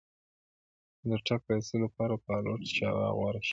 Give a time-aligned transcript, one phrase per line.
[1.09, 3.49] د ټکټ را ایستلو لپاره فالوټ چاواوا غوره شوی و.